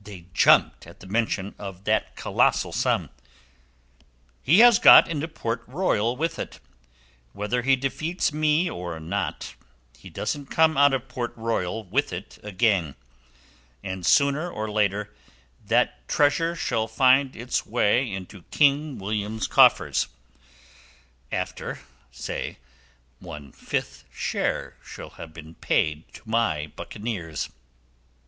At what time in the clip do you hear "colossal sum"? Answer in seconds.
2.14-3.10